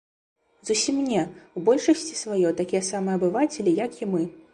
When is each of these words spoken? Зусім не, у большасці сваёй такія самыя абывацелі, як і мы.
Зусім 0.69 0.95
не, 1.09 1.21
у 1.61 1.63
большасці 1.67 2.17
сваёй 2.21 2.55
такія 2.63 2.81
самыя 2.91 3.19
абывацелі, 3.21 3.75
як 3.85 3.91
і 4.03 4.09
мы. 4.15 4.23